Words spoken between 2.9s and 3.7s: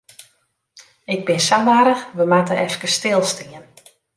stilstean.